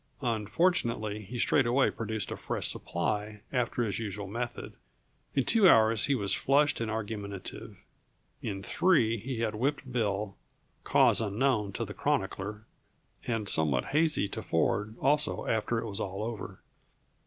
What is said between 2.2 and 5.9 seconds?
a fresh supply, after his usual method. In two